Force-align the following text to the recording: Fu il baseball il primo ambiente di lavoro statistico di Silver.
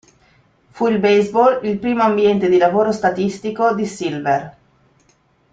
Fu 0.71 0.87
il 0.87 0.97
baseball 0.97 1.59
il 1.63 1.77
primo 1.77 2.01
ambiente 2.01 2.49
di 2.49 2.57
lavoro 2.57 2.91
statistico 2.91 3.75
di 3.75 3.85
Silver. 3.85 4.57